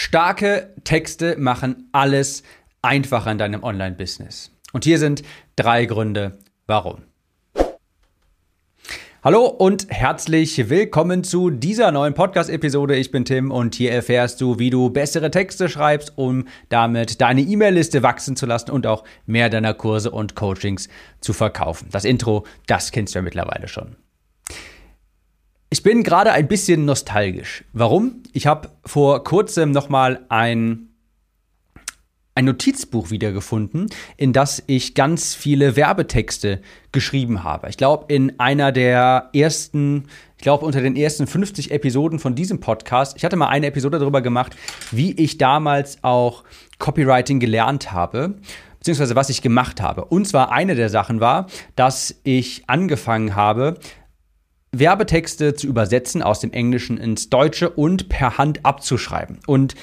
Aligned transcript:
Starke 0.00 0.74
Texte 0.84 1.34
machen 1.38 1.88
alles 1.90 2.44
einfacher 2.82 3.32
in 3.32 3.38
deinem 3.38 3.64
Online-Business. 3.64 4.52
Und 4.72 4.84
hier 4.84 4.96
sind 4.96 5.24
drei 5.56 5.86
Gründe, 5.86 6.38
warum. 6.68 7.02
Hallo 9.24 9.46
und 9.46 9.90
herzlich 9.90 10.70
willkommen 10.70 11.24
zu 11.24 11.50
dieser 11.50 11.90
neuen 11.90 12.14
Podcast-Episode. 12.14 12.94
Ich 12.94 13.10
bin 13.10 13.24
Tim 13.24 13.50
und 13.50 13.74
hier 13.74 13.90
erfährst 13.90 14.40
du, 14.40 14.60
wie 14.60 14.70
du 14.70 14.88
bessere 14.90 15.32
Texte 15.32 15.68
schreibst, 15.68 16.12
um 16.14 16.46
damit 16.68 17.20
deine 17.20 17.40
E-Mail-Liste 17.40 18.04
wachsen 18.04 18.36
zu 18.36 18.46
lassen 18.46 18.70
und 18.70 18.86
auch 18.86 19.02
mehr 19.26 19.50
deiner 19.50 19.74
Kurse 19.74 20.12
und 20.12 20.36
Coachings 20.36 20.88
zu 21.20 21.32
verkaufen. 21.32 21.88
Das 21.90 22.04
Intro, 22.04 22.46
das 22.68 22.92
kennst 22.92 23.16
du 23.16 23.18
ja 23.18 23.22
mittlerweile 23.24 23.66
schon. 23.66 23.96
Ich 25.70 25.82
bin 25.82 26.02
gerade 26.02 26.32
ein 26.32 26.48
bisschen 26.48 26.86
nostalgisch. 26.86 27.64
Warum? 27.74 28.22
Ich 28.32 28.46
habe 28.46 28.70
vor 28.86 29.22
kurzem 29.24 29.70
nochmal 29.70 30.24
ein 30.28 30.84
ein 32.34 32.44
Notizbuch 32.44 33.10
wiedergefunden, 33.10 33.88
in 34.16 34.32
das 34.32 34.62
ich 34.68 34.94
ganz 34.94 35.34
viele 35.34 35.74
Werbetexte 35.74 36.60
geschrieben 36.92 37.42
habe. 37.42 37.68
Ich 37.68 37.76
glaube, 37.76 38.04
in 38.14 38.38
einer 38.38 38.70
der 38.70 39.30
ersten, 39.34 40.04
ich 40.36 40.42
glaube, 40.42 40.64
unter 40.64 40.80
den 40.80 40.94
ersten 40.94 41.26
50 41.26 41.72
Episoden 41.72 42.20
von 42.20 42.36
diesem 42.36 42.60
Podcast, 42.60 43.16
ich 43.16 43.24
hatte 43.24 43.34
mal 43.34 43.48
eine 43.48 43.66
Episode 43.66 43.98
darüber 43.98 44.22
gemacht, 44.22 44.54
wie 44.92 45.10
ich 45.14 45.36
damals 45.36 46.04
auch 46.04 46.44
Copywriting 46.78 47.40
gelernt 47.40 47.90
habe 47.90 48.36
beziehungsweise 48.78 49.16
was 49.16 49.28
ich 49.28 49.42
gemacht 49.42 49.80
habe. 49.80 50.04
Und 50.04 50.28
zwar 50.28 50.52
eine 50.52 50.76
der 50.76 50.88
Sachen 50.88 51.18
war, 51.18 51.48
dass 51.74 52.20
ich 52.22 52.62
angefangen 52.68 53.34
habe, 53.34 53.74
Werbetexte 54.72 55.54
zu 55.54 55.66
übersetzen 55.66 56.22
aus 56.22 56.40
dem 56.40 56.52
Englischen 56.52 56.98
ins 56.98 57.30
Deutsche 57.30 57.70
und 57.70 58.08
per 58.08 58.38
Hand 58.38 58.64
abzuschreiben. 58.64 59.38
Und 59.46 59.74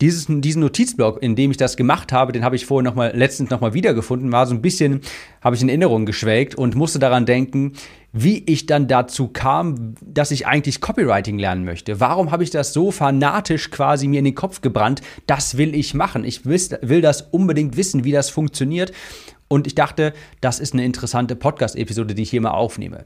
dieses, 0.00 0.26
diesen 0.28 0.62
Notizblock, 0.62 1.22
in 1.22 1.36
dem 1.36 1.50
ich 1.50 1.58
das 1.58 1.76
gemacht 1.76 2.10
habe, 2.10 2.32
den 2.32 2.42
habe 2.42 2.56
ich 2.56 2.64
vorher 2.64 2.88
noch 2.88 2.94
mal, 2.94 3.12
letztens 3.14 3.50
nochmal 3.50 3.74
wiedergefunden, 3.74 4.32
war 4.32 4.46
so 4.46 4.54
ein 4.54 4.62
bisschen, 4.62 5.02
habe 5.42 5.56
ich 5.56 5.62
in 5.62 5.68
Erinnerung 5.68 6.06
geschwelgt 6.06 6.54
und 6.54 6.74
musste 6.74 6.98
daran 6.98 7.26
denken, 7.26 7.74
wie 8.12 8.42
ich 8.46 8.64
dann 8.64 8.88
dazu 8.88 9.28
kam, 9.28 9.94
dass 10.00 10.30
ich 10.30 10.46
eigentlich 10.46 10.80
Copywriting 10.80 11.38
lernen 11.38 11.64
möchte. 11.64 12.00
Warum 12.00 12.30
habe 12.30 12.42
ich 12.42 12.50
das 12.50 12.72
so 12.72 12.90
fanatisch 12.90 13.70
quasi 13.70 14.08
mir 14.08 14.20
in 14.20 14.24
den 14.24 14.34
Kopf 14.34 14.62
gebrannt? 14.62 15.02
Das 15.26 15.58
will 15.58 15.74
ich 15.74 15.92
machen. 15.92 16.24
Ich 16.24 16.46
will 16.46 17.02
das 17.02 17.22
unbedingt 17.30 17.76
wissen, 17.76 18.02
wie 18.04 18.12
das 18.12 18.30
funktioniert. 18.30 18.92
Und 19.48 19.66
ich 19.66 19.74
dachte, 19.74 20.14
das 20.40 20.60
ist 20.60 20.72
eine 20.72 20.84
interessante 20.84 21.36
Podcast-Episode, 21.36 22.14
die 22.14 22.22
ich 22.22 22.30
hier 22.30 22.40
mal 22.40 22.52
aufnehme. 22.52 23.04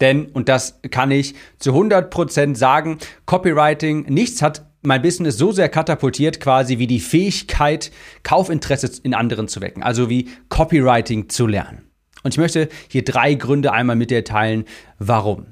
Denn, 0.00 0.26
und 0.26 0.48
das 0.48 0.80
kann 0.90 1.10
ich 1.10 1.34
zu 1.58 1.72
100% 1.72 2.54
sagen, 2.54 2.98
Copywriting, 3.24 4.04
nichts 4.04 4.42
hat 4.42 4.66
mein 4.82 5.02
Business 5.02 5.36
so 5.36 5.52
sehr 5.52 5.68
katapultiert, 5.68 6.40
quasi 6.40 6.78
wie 6.78 6.86
die 6.86 7.00
Fähigkeit, 7.00 7.90
Kaufinteresse 8.22 9.00
in 9.02 9.14
anderen 9.14 9.48
zu 9.48 9.60
wecken. 9.60 9.82
Also 9.82 10.08
wie 10.10 10.28
Copywriting 10.48 11.28
zu 11.28 11.46
lernen. 11.46 11.90
Und 12.22 12.34
ich 12.34 12.38
möchte 12.38 12.68
hier 12.88 13.04
drei 13.04 13.34
Gründe 13.34 13.72
einmal 13.72 13.96
mit 13.96 14.10
dir 14.10 14.24
teilen, 14.24 14.64
warum. 14.98 15.46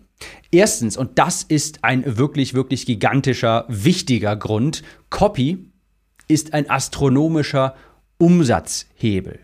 Erstens, 0.50 0.96
und 0.96 1.18
das 1.18 1.42
ist 1.42 1.82
ein 1.82 2.16
wirklich, 2.18 2.54
wirklich 2.54 2.86
gigantischer, 2.86 3.64
wichtiger 3.68 4.36
Grund, 4.36 4.82
Copy 5.10 5.70
ist 6.28 6.54
ein 6.54 6.70
astronomischer 6.70 7.74
Umsatzhebel. 8.18 9.40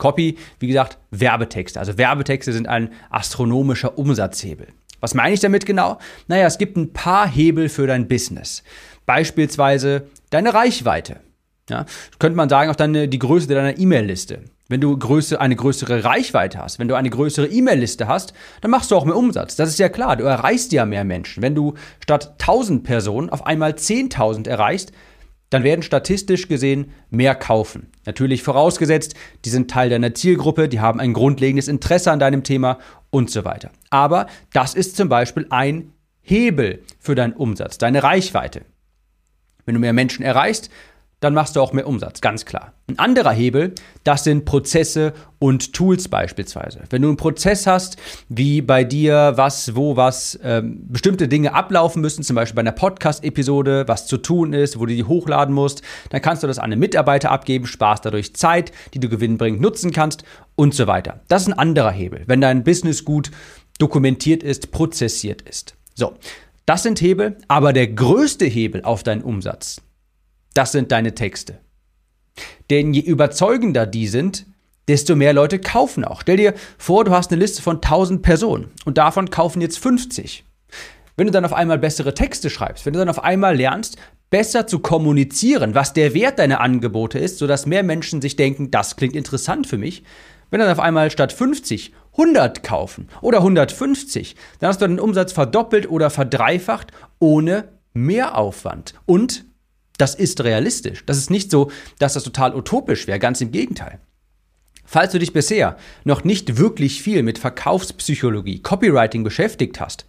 Copy, 0.00 0.36
wie 0.58 0.66
gesagt, 0.66 0.98
Werbetexte. 1.12 1.78
Also 1.78 1.96
Werbetexte 1.96 2.52
sind 2.52 2.66
ein 2.66 2.90
astronomischer 3.10 3.96
Umsatzhebel. 3.96 4.66
Was 4.98 5.14
meine 5.14 5.34
ich 5.34 5.40
damit 5.40 5.64
genau? 5.66 5.98
Naja, 6.26 6.46
es 6.46 6.58
gibt 6.58 6.76
ein 6.76 6.92
paar 6.92 7.28
Hebel 7.28 7.68
für 7.68 7.86
dein 7.86 8.08
Business. 8.08 8.64
Beispielsweise 9.06 10.08
deine 10.30 10.52
Reichweite. 10.52 11.20
Ja, 11.68 11.86
könnte 12.18 12.36
man 12.36 12.48
sagen, 12.48 12.70
auch 12.70 12.76
deine, 12.76 13.06
die 13.06 13.18
Größe 13.18 13.46
deiner 13.46 13.78
E-Mail-Liste. 13.78 14.40
Wenn 14.68 14.80
du 14.80 14.96
Größe, 14.96 15.40
eine 15.40 15.56
größere 15.56 16.04
Reichweite 16.04 16.58
hast, 16.58 16.78
wenn 16.78 16.88
du 16.88 16.94
eine 16.94 17.10
größere 17.10 17.46
E-Mail-Liste 17.46 18.08
hast, 18.08 18.34
dann 18.60 18.70
machst 18.70 18.90
du 18.90 18.96
auch 18.96 19.04
mehr 19.04 19.16
Umsatz. 19.16 19.56
Das 19.56 19.68
ist 19.68 19.78
ja 19.78 19.88
klar, 19.88 20.16
du 20.16 20.24
erreichst 20.24 20.72
ja 20.72 20.86
mehr 20.86 21.04
Menschen. 21.04 21.42
Wenn 21.42 21.54
du 21.54 21.74
statt 22.02 22.34
1000 22.40 22.84
Personen 22.84 23.30
auf 23.30 23.46
einmal 23.46 23.72
10.000 23.72 24.48
erreichst, 24.48 24.92
dann 25.50 25.64
werden 25.64 25.82
statistisch 25.82 26.48
gesehen 26.48 26.92
mehr 27.10 27.34
kaufen. 27.34 27.88
Natürlich 28.06 28.42
vorausgesetzt, 28.42 29.14
die 29.44 29.50
sind 29.50 29.70
Teil 29.70 29.90
deiner 29.90 30.14
Zielgruppe, 30.14 30.68
die 30.68 30.80
haben 30.80 31.00
ein 31.00 31.12
grundlegendes 31.12 31.68
Interesse 31.68 32.10
an 32.10 32.20
deinem 32.20 32.44
Thema 32.44 32.78
und 33.10 33.30
so 33.30 33.44
weiter. 33.44 33.70
Aber 33.90 34.26
das 34.52 34.74
ist 34.74 34.96
zum 34.96 35.08
Beispiel 35.08 35.46
ein 35.50 35.92
Hebel 36.22 36.82
für 36.98 37.14
deinen 37.14 37.32
Umsatz, 37.32 37.78
deine 37.78 38.02
Reichweite. 38.02 38.62
Wenn 39.66 39.74
du 39.74 39.80
mehr 39.80 39.92
Menschen 39.92 40.24
erreichst, 40.24 40.70
dann 41.20 41.34
machst 41.34 41.54
du 41.54 41.60
auch 41.60 41.72
mehr 41.72 41.86
Umsatz, 41.86 42.20
ganz 42.20 42.46
klar. 42.46 42.72
Ein 42.88 42.98
anderer 42.98 43.30
Hebel, 43.30 43.74
das 44.04 44.24
sind 44.24 44.46
Prozesse 44.46 45.12
und 45.38 45.74
Tools 45.74 46.08
beispielsweise. 46.08 46.80
Wenn 46.88 47.02
du 47.02 47.08
einen 47.08 47.18
Prozess 47.18 47.66
hast, 47.66 47.98
wie 48.28 48.62
bei 48.62 48.84
dir 48.84 49.34
was, 49.36 49.76
wo 49.76 49.96
was, 49.96 50.38
ähm, 50.42 50.86
bestimmte 50.88 51.28
Dinge 51.28 51.54
ablaufen 51.54 52.00
müssen, 52.00 52.24
zum 52.24 52.36
Beispiel 52.36 52.56
bei 52.56 52.60
einer 52.60 52.72
Podcast-Episode, 52.72 53.84
was 53.86 54.06
zu 54.06 54.16
tun 54.16 54.54
ist, 54.54 54.78
wo 54.80 54.86
du 54.86 54.94
die 54.94 55.04
hochladen 55.04 55.54
musst, 55.54 55.82
dann 56.08 56.22
kannst 56.22 56.42
du 56.42 56.46
das 56.46 56.58
an 56.58 56.72
einen 56.72 56.80
Mitarbeiter 56.80 57.30
abgeben, 57.30 57.66
sparst 57.66 58.04
dadurch 58.06 58.34
Zeit, 58.34 58.72
die 58.94 58.98
du 59.00 59.08
gewinnbringend 59.08 59.60
nutzen 59.60 59.92
kannst 59.92 60.24
und 60.56 60.74
so 60.74 60.86
weiter. 60.86 61.20
Das 61.28 61.42
ist 61.42 61.48
ein 61.48 61.58
anderer 61.58 61.90
Hebel, 61.90 62.24
wenn 62.26 62.40
dein 62.40 62.64
Business 62.64 63.04
gut 63.04 63.30
dokumentiert 63.78 64.42
ist, 64.42 64.72
prozessiert 64.72 65.42
ist. 65.42 65.74
So, 65.94 66.14
das 66.66 66.82
sind 66.82 67.00
Hebel, 67.00 67.36
aber 67.48 67.72
der 67.72 67.88
größte 67.88 68.46
Hebel 68.46 68.82
auf 68.84 69.02
deinen 69.02 69.22
Umsatz, 69.22 69.82
das 70.54 70.72
sind 70.72 70.92
deine 70.92 71.14
Texte. 71.14 71.60
Denn 72.70 72.94
je 72.94 73.02
überzeugender 73.02 73.86
die 73.86 74.06
sind, 74.06 74.46
desto 74.88 75.14
mehr 75.16 75.32
Leute 75.32 75.58
kaufen 75.58 76.04
auch. 76.04 76.22
Stell 76.22 76.36
dir 76.36 76.54
vor, 76.78 77.04
du 77.04 77.12
hast 77.12 77.30
eine 77.30 77.40
Liste 77.40 77.62
von 77.62 77.76
1000 77.76 78.22
Personen 78.22 78.70
und 78.84 78.98
davon 78.98 79.30
kaufen 79.30 79.60
jetzt 79.60 79.78
50. 79.78 80.44
Wenn 81.16 81.26
du 81.26 81.32
dann 81.32 81.44
auf 81.44 81.52
einmal 81.52 81.78
bessere 81.78 82.14
Texte 82.14 82.50
schreibst, 82.50 82.86
wenn 82.86 82.92
du 82.92 82.98
dann 82.98 83.08
auf 83.08 83.22
einmal 83.22 83.56
lernst, 83.56 83.96
besser 84.30 84.66
zu 84.66 84.78
kommunizieren, 84.78 85.74
was 85.74 85.92
der 85.92 86.14
Wert 86.14 86.38
deiner 86.38 86.60
Angebote 86.60 87.18
ist, 87.18 87.38
sodass 87.38 87.66
mehr 87.66 87.82
Menschen 87.82 88.22
sich 88.22 88.36
denken, 88.36 88.70
das 88.70 88.96
klingt 88.96 89.16
interessant 89.16 89.66
für 89.66 89.78
mich, 89.78 90.04
wenn 90.50 90.60
dann 90.60 90.70
auf 90.70 90.80
einmal 90.80 91.10
statt 91.10 91.32
50 91.32 91.92
100 92.12 92.62
kaufen 92.62 93.08
oder 93.20 93.38
150, 93.38 94.34
dann 94.58 94.68
hast 94.68 94.82
du 94.82 94.86
den 94.86 95.00
Umsatz 95.00 95.32
verdoppelt 95.32 95.88
oder 95.88 96.10
verdreifacht 96.10 96.92
ohne 97.18 97.68
Mehraufwand. 97.92 98.94
Und 99.06 99.44
das 100.00 100.14
ist 100.14 100.42
realistisch. 100.42 101.04
Das 101.06 101.18
ist 101.18 101.30
nicht 101.30 101.50
so, 101.50 101.70
dass 101.98 102.14
das 102.14 102.24
total 102.24 102.54
utopisch 102.54 103.06
wäre, 103.06 103.18
ganz 103.18 103.40
im 103.40 103.52
Gegenteil. 103.52 104.00
Falls 104.84 105.12
du 105.12 105.18
dich 105.18 105.32
bisher 105.32 105.76
noch 106.04 106.24
nicht 106.24 106.56
wirklich 106.56 107.02
viel 107.02 107.22
mit 107.22 107.38
Verkaufspsychologie, 107.38 108.60
Copywriting 108.60 109.22
beschäftigt 109.22 109.80
hast, 109.80 110.06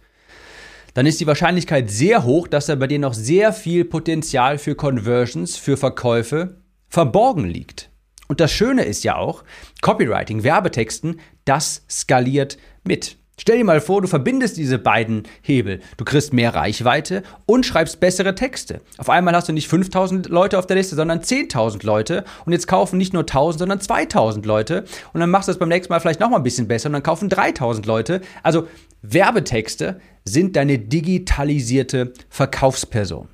dann 0.94 1.06
ist 1.06 1.20
die 1.20 1.26
Wahrscheinlichkeit 1.26 1.90
sehr 1.90 2.24
hoch, 2.24 2.48
dass 2.48 2.66
da 2.66 2.74
bei 2.74 2.86
dir 2.86 2.98
noch 2.98 3.14
sehr 3.14 3.52
viel 3.52 3.84
Potenzial 3.84 4.58
für 4.58 4.74
Conversions, 4.74 5.56
für 5.56 5.76
Verkäufe 5.76 6.56
verborgen 6.88 7.44
liegt. 7.44 7.90
Und 8.28 8.40
das 8.40 8.50
Schöne 8.50 8.84
ist 8.84 9.04
ja 9.04 9.16
auch, 9.16 9.44
Copywriting, 9.82 10.42
Werbetexten, 10.42 11.20
das 11.44 11.84
skaliert 11.88 12.58
mit. 12.82 13.16
Stell 13.42 13.58
dir 13.58 13.64
mal 13.64 13.80
vor, 13.80 14.00
du 14.00 14.06
verbindest 14.06 14.56
diese 14.56 14.78
beiden 14.78 15.24
Hebel. 15.40 15.80
Du 15.96 16.04
kriegst 16.04 16.32
mehr 16.32 16.54
Reichweite 16.54 17.24
und 17.44 17.66
schreibst 17.66 17.98
bessere 17.98 18.36
Texte. 18.36 18.82
Auf 18.98 19.10
einmal 19.10 19.34
hast 19.34 19.48
du 19.48 19.52
nicht 19.52 19.66
5000 19.66 20.28
Leute 20.28 20.60
auf 20.60 20.68
der 20.68 20.76
Liste, 20.76 20.94
sondern 20.94 21.22
10.000 21.22 21.84
Leute. 21.84 22.22
Und 22.46 22.52
jetzt 22.52 22.68
kaufen 22.68 22.98
nicht 22.98 23.12
nur 23.12 23.22
1000, 23.22 23.58
sondern 23.58 23.80
2000 23.80 24.46
Leute. 24.46 24.84
Und 25.12 25.18
dann 25.18 25.28
machst 25.28 25.48
du 25.48 25.52
es 25.52 25.58
beim 25.58 25.70
nächsten 25.70 25.92
Mal 25.92 25.98
vielleicht 25.98 26.20
nochmal 26.20 26.38
ein 26.38 26.44
bisschen 26.44 26.68
besser 26.68 26.86
und 26.86 26.92
dann 26.92 27.02
kaufen 27.02 27.28
3000 27.28 27.84
Leute. 27.84 28.20
Also 28.44 28.68
Werbetexte 29.02 30.00
sind 30.24 30.54
deine 30.54 30.78
digitalisierte 30.78 32.12
Verkaufsperson. 32.28 33.26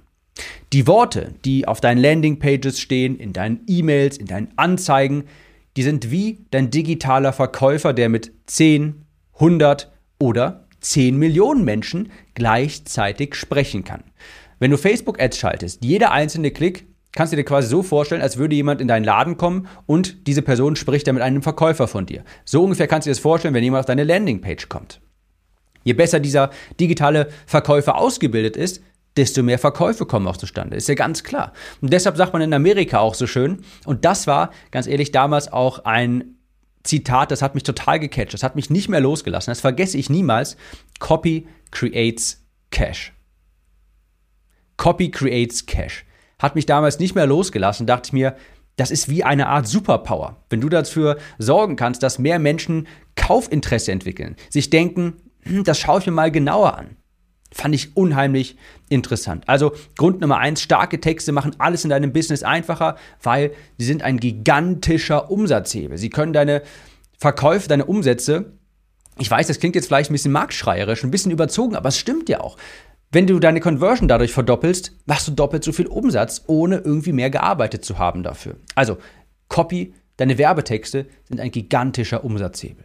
Die 0.73 0.87
Worte, 0.87 1.35
die 1.45 1.69
auf 1.69 1.83
deinen 1.83 1.99
Landingpages 1.99 2.81
stehen, 2.81 3.19
in 3.19 3.35
deinen 3.35 3.61
E-Mails, 3.67 4.17
in 4.17 4.27
deinen 4.27 4.57
Anzeigen, 4.57 5.25
die 5.77 5.83
sind 5.83 6.11
wie 6.11 6.47
dein 6.51 6.71
digitaler 6.71 7.35
Verkäufer, 7.35 7.93
der 7.93 8.09
mit 8.09 8.33
10, 8.47 9.05
100 9.35 9.93
oder 10.19 10.67
10 10.81 11.17
Millionen 11.17 11.65
Menschen 11.65 12.11
gleichzeitig 12.35 13.35
sprechen 13.35 13.85
kann. 13.85 14.05
Wenn 14.59 14.71
du 14.71 14.77
Facebook-Ads 14.77 15.39
schaltest, 15.39 15.85
jeder 15.85 16.13
einzelne 16.13 16.51
Klick 16.51 16.87
kannst 17.13 17.33
du 17.33 17.37
dir 17.37 17.45
quasi 17.45 17.69
so 17.69 17.83
vorstellen, 17.83 18.23
als 18.23 18.37
würde 18.37 18.55
jemand 18.55 18.81
in 18.81 18.89
deinen 18.89 19.05
Laden 19.05 19.37
kommen 19.37 19.69
und 19.87 20.27
diese 20.27 20.43
Person 20.43 20.77
spricht 20.77 21.07
dann 21.07 21.15
mit 21.15 21.25
einem 21.25 21.43
Verkäufer 21.43 21.89
von 21.89 22.07
dir. 22.07 22.25
So 22.45 22.63
ungefähr 22.63 22.87
kannst 22.87 23.07
du 23.07 23.11
dir 23.11 23.15
das 23.15 23.21
vorstellen, 23.21 23.55
wenn 23.55 23.65
jemand 23.65 23.81
auf 23.81 23.87
deine 23.87 24.05
Landingpage 24.05 24.69
kommt. 24.69 25.01
Je 25.85 25.95
besser 25.95 26.21
dieser 26.21 26.51
digitale 26.79 27.29
Verkäufer 27.47 27.97
ausgebildet 27.97 28.57
ist, 28.57 28.83
desto 29.17 29.43
mehr 29.43 29.59
Verkäufe 29.59 30.07
kommen 30.07 30.27
auch 30.27 30.37
zustande. 30.37 30.77
Ist 30.77 30.89
ja 30.89 30.95
ganz 30.95 31.25
klar. 31.25 31.53
Und 31.81 31.93
deshalb 31.93 32.17
sagt 32.17 32.33
man 32.33 32.43
in 32.43 32.53
Amerika 32.53 32.99
auch 32.99 33.15
so 33.15 33.27
schön, 33.27 33.65
und 33.85 34.05
das 34.05 34.27
war, 34.27 34.51
ganz 34.71 34.87
ehrlich, 34.87 35.13
damals 35.13 35.53
auch 35.53 35.85
ein 35.85 36.38
Zitat, 36.89 37.31
das 37.31 37.43
hat 37.43 37.55
mich 37.55 37.65
total 37.65 38.01
gecatcht, 38.01 38.33
das 38.33 38.43
hat 38.43 38.57
mich 38.57 38.71
nicht 38.71 38.89
mehr 38.89 39.01
losgelassen, 39.01 39.51
das 39.51 39.61
vergesse 39.61 39.99
ich 39.99 40.09
niemals. 40.09 40.57
Copy 40.99 41.47
creates 41.71 42.45
Cash. 42.71 43.13
Copy 44.79 45.11
creates 45.11 45.67
Cash. 45.67 46.05
hat 46.39 46.55
mich 46.55 46.67
damals 46.67 46.99
nicht 46.99 47.15
mehr 47.15 47.27
losgelassen, 47.27 47.87
dachte 47.87 48.09
ich 48.09 48.13
mir, 48.13 48.37
das 48.77 48.93
ist 48.93 49.09
wie 49.09 49.25
eine 49.25 49.49
Art 49.49 49.67
Superpower. 49.67 50.37
Wenn 50.51 50.61
du 50.61 50.69
dafür 50.69 51.19
sorgen 51.39 51.75
kannst, 51.75 52.03
dass 52.03 52.21
mehr 52.21 52.39
Menschen 52.39 52.87
Kaufinteresse 53.17 53.91
entwickeln, 53.91 54.37
sich 54.49 54.71
denken, 54.71 55.15
hm, 55.43 55.65
das 55.65 55.81
schaue 55.81 55.99
ich 55.99 56.07
mir 56.07 56.13
mal 56.13 56.31
genauer 56.31 56.79
an. 56.79 56.97
Fand 57.51 57.75
ich 57.75 57.97
unheimlich 57.97 58.57
interessant. 58.89 59.49
Also 59.49 59.73
Grund 59.97 60.21
Nummer 60.21 60.39
eins, 60.39 60.63
starke 60.63 61.01
Texte 61.01 61.33
machen 61.33 61.57
alles 61.59 61.85
in 61.85 61.91
deinem 61.91 62.13
Business 62.13 62.43
einfacher, 62.43 62.97
weil 63.23 63.53
sie 63.79 63.87
sind 63.87 64.03
ein 64.03 64.19
gigantischer 64.19 65.31
Umsatzhebel. 65.31 65.97
Sie 65.97 66.11
können 66.11 66.33
deine 66.33 66.63
Verkäufe, 67.17 67.69
deine 67.69 67.87
Umsätze, 67.87 68.53
ich 69.19 69.31
weiß, 69.31 69.49
das 69.49 69.59
klingt 69.59 69.75
jetzt 69.75 69.87
vielleicht 69.87 70.11
ein 70.11 70.15
bisschen 70.15 70.33
marktschreierisch, 70.33 71.03
ein 71.03 71.11
bisschen 71.11 71.33
überzogen, 71.33 71.75
aber 71.75 71.89
es 71.89 71.99
stimmt 71.99 72.29
ja 72.29 72.41
auch. 72.41 72.57
Wenn 73.11 73.27
du 73.27 73.39
deine 73.39 73.61
Conversion 73.61 74.07
dadurch 74.07 74.33
verdoppelst, 74.33 74.93
machst 75.07 75.27
du 75.27 75.33
doppelt 75.33 75.65
so 75.65 75.73
viel 75.73 75.87
Umsatz, 75.87 76.45
ohne 76.47 76.77
irgendwie 76.77 77.13
mehr 77.13 77.31
gearbeitet 77.31 77.85
zu 77.85 77.99
haben 77.99 78.23
dafür. 78.23 78.57
Also 78.75 78.99
Copy, 79.49 79.95
deine 80.19 80.39
Werbetexte 80.39 81.07
sind 81.25 81.41
ein 81.41 81.51
gigantischer 81.51 82.23
Umsatzhebel. 82.23 82.85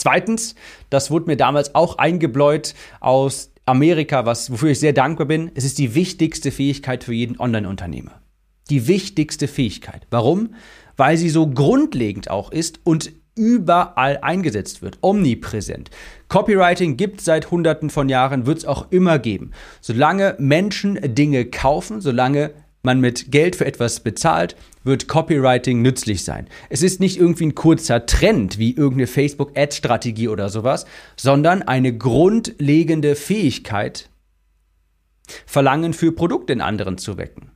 Zweitens, 0.00 0.54
das 0.88 1.10
wurde 1.10 1.26
mir 1.26 1.36
damals 1.36 1.74
auch 1.74 1.98
eingebläut 1.98 2.74
aus 3.00 3.52
Amerika, 3.66 4.24
was, 4.24 4.50
wofür 4.50 4.70
ich 4.70 4.80
sehr 4.80 4.94
dankbar 4.94 5.26
bin. 5.26 5.50
Es 5.54 5.64
ist 5.64 5.76
die 5.76 5.94
wichtigste 5.94 6.50
Fähigkeit 6.50 7.04
für 7.04 7.12
jeden 7.12 7.38
Online-Unternehmer. 7.38 8.22
Die 8.70 8.88
wichtigste 8.88 9.46
Fähigkeit. 9.46 10.06
Warum? 10.10 10.54
Weil 10.96 11.18
sie 11.18 11.28
so 11.28 11.46
grundlegend 11.46 12.30
auch 12.30 12.50
ist 12.50 12.80
und 12.82 13.12
überall 13.34 14.20
eingesetzt 14.22 14.80
wird, 14.80 14.96
omnipräsent. 15.02 15.90
Copywriting 16.28 16.96
gibt 16.96 17.18
es 17.18 17.26
seit 17.26 17.50
Hunderten 17.50 17.90
von 17.90 18.08
Jahren, 18.08 18.46
wird 18.46 18.56
es 18.56 18.64
auch 18.64 18.90
immer 18.90 19.18
geben. 19.18 19.50
Solange 19.82 20.34
Menschen 20.38 20.98
Dinge 21.14 21.44
kaufen, 21.44 22.00
solange 22.00 22.52
man 22.82 23.00
mit 23.00 23.30
Geld 23.30 23.56
für 23.56 23.66
etwas 23.66 24.00
bezahlt, 24.00 24.56
wird 24.84 25.08
Copywriting 25.08 25.82
nützlich 25.82 26.24
sein. 26.24 26.48
Es 26.70 26.82
ist 26.82 27.00
nicht 27.00 27.18
irgendwie 27.18 27.46
ein 27.46 27.54
kurzer 27.54 28.06
Trend 28.06 28.58
wie 28.58 28.74
irgendeine 28.74 29.06
Facebook-Ad-Strategie 29.06 30.28
oder 30.28 30.48
sowas, 30.48 30.86
sondern 31.16 31.62
eine 31.62 31.96
grundlegende 31.96 33.14
Fähigkeit, 33.14 34.08
Verlangen 35.46 35.92
für 35.92 36.12
Produkte 36.12 36.52
in 36.52 36.60
anderen 36.60 36.98
zu 36.98 37.16
wecken. 37.16 37.50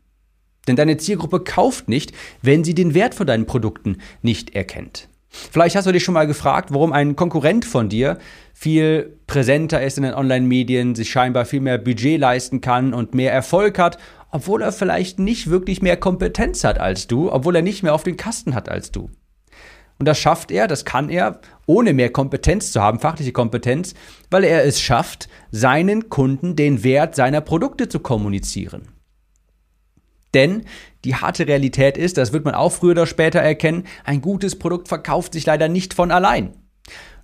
Denn 0.69 0.77
deine 0.77 0.97
Zielgruppe 0.97 1.41
kauft 1.41 1.89
nicht, 1.89 2.13
wenn 2.41 2.65
sie 2.65 2.75
den 2.75 2.95
Wert 2.95 3.15
von 3.15 3.27
deinen 3.27 3.47
Produkten 3.47 3.99
nicht 4.23 4.55
erkennt. 4.55 5.09
Vielleicht 5.29 5.75
hast 5.75 5.87
du 5.87 5.93
dich 5.93 6.05
schon 6.05 6.15
mal 6.15 6.29
gefragt, 6.29 6.73
warum 6.73 6.93
ein 6.93 7.17
Konkurrent 7.17 7.65
von 7.65 7.89
dir 7.89 8.19
viel 8.53 9.19
präsenter 9.27 9.83
ist 9.83 9.99
in 9.99 10.05
den 10.05 10.15
Online-Medien, 10.15 10.95
sich 10.95 11.11
scheinbar 11.11 11.45
viel 11.45 11.61
mehr 11.61 11.77
Budget 11.77 12.21
leisten 12.21 12.61
kann 12.61 12.95
und 12.95 13.15
mehr 13.15 13.33
Erfolg 13.33 13.79
hat, 13.79 13.99
obwohl 14.35 14.63
er 14.63 14.73
vielleicht 14.73 15.21
nicht 15.21 15.49
wirklich 15.49 15.81
mehr 15.81 15.97
Kompetenz 15.97 16.65
hat 16.65 16.81
als 16.81 17.07
du, 17.07 17.31
obwohl 17.31 17.55
er 17.55 17.63
nicht 17.63 17.85
mehr 17.85 17.95
auf 17.95 18.03
den 18.03 18.17
Kasten 18.17 18.57
hat 18.57 18.69
als 18.69 18.91
du. 18.91 19.09
Und 20.01 20.07
das 20.07 20.19
schafft 20.19 20.51
er, 20.51 20.67
das 20.67 20.85
kann 20.85 21.09
er, 21.09 21.41
ohne 21.67 21.93
mehr 21.93 22.11
Kompetenz 22.11 22.73
zu 22.73 22.83
haben, 22.83 22.99
fachliche 22.99 23.31
Kompetenz, 23.31 23.95
weil 24.33 24.43
er 24.43 24.65
es 24.65 24.81
schafft, 24.81 25.29
seinen 25.53 26.09
Kunden 26.09 26.57
den 26.57 26.83
Wert 26.83 27.15
seiner 27.15 27.43
Produkte 27.43 27.89
zu 27.89 28.01
kommunizieren. 28.01 28.89
Denn 30.35 30.65
die 31.05 31.15
harte 31.15 31.47
Realität 31.47 31.97
ist, 31.97 32.19
das 32.19 32.33
wird 32.33 32.45
man 32.45 32.57
auch 32.57 32.73
früher 32.73 32.91
oder 32.91 33.07
später 33.07 33.39
erkennen, 33.39 33.85
ein 34.03 34.21
gutes 34.21 34.59
Produkt 34.59 34.89
verkauft 34.89 35.35
sich 35.35 35.47
leider 35.47 35.69
nicht 35.69 35.95
von 35.95 36.11
allein. 36.11 36.64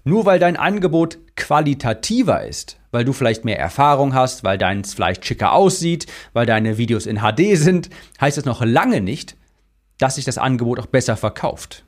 Nur 0.04 0.24
weil 0.24 0.38
dein 0.38 0.56
Angebot 0.56 1.18
qualitativer 1.36 2.46
ist, 2.46 2.78
weil 2.90 3.04
du 3.04 3.12
vielleicht 3.12 3.44
mehr 3.44 3.58
Erfahrung 3.58 4.14
hast, 4.14 4.44
weil 4.44 4.58
deins 4.58 4.94
vielleicht 4.94 5.24
schicker 5.24 5.52
aussieht, 5.52 6.06
weil 6.32 6.46
deine 6.46 6.78
Videos 6.78 7.06
in 7.06 7.18
HD 7.18 7.56
sind, 7.56 7.90
heißt 8.20 8.38
das 8.38 8.44
noch 8.44 8.64
lange 8.64 9.00
nicht, 9.00 9.36
dass 9.98 10.14
sich 10.14 10.24
das 10.24 10.38
Angebot 10.38 10.80
auch 10.80 10.86
besser 10.86 11.16
verkauft. 11.16 11.84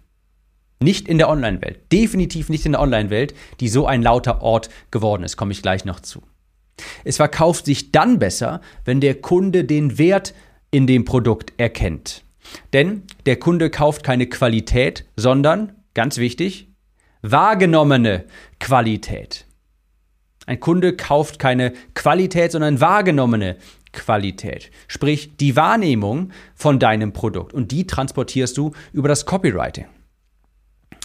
Nicht 0.81 1.09
in 1.09 1.19
der 1.19 1.29
Online-Welt. 1.29 1.93
Definitiv 1.93 2.49
nicht 2.49 2.67
in 2.67 2.73
der 2.73 2.81
Online-Welt, 2.81 3.35
die 3.61 3.69
so 3.69 3.87
ein 3.87 4.03
lauter 4.03 4.43
Ort 4.43 4.69
geworden 4.91 5.23
ist, 5.23 5.37
komme 5.37 5.53
ich 5.53 5.63
gleich 5.63 5.85
noch 5.85 6.01
zu. 6.01 6.23
Es 7.05 7.17
verkauft 7.17 7.67
sich 7.67 7.93
dann 7.93 8.19
besser, 8.19 8.61
wenn 8.85 9.01
der 9.01 9.21
Kunde 9.21 9.65
den 9.65 9.99
Wert 9.99 10.35
in 10.71 10.87
dem 10.87 11.05
Produkt 11.05 11.53
erkennt. 11.57 12.25
Denn 12.73 13.05
der 13.27 13.37
Kunde 13.37 13.71
kauft 13.71 14.03
keine 14.03 14.27
Qualität, 14.27 15.05
sondern, 15.17 15.73
ganz 15.95 16.19
wichtig, 16.19 16.72
wahrgenommene 17.23 18.25
Qualität. 18.61 19.47
Ein 20.47 20.61
Kunde 20.61 20.97
kauft 20.97 21.39
keine 21.39 21.73
Qualität, 21.95 22.53
sondern 22.53 22.81
wahrgenommene 22.81 23.57
Qualität. 23.93 24.71
Sprich, 24.89 25.37
die 25.37 25.55
Wahrnehmung 25.55 26.31
von 26.55 26.79
deinem 26.79 27.13
Produkt. 27.13 27.55
Und 27.55 27.71
die 27.71 27.87
transportierst 27.87 28.57
du 28.57 28.73
über 28.93 29.09
das 29.09 29.25
Copywriting. 29.25 29.87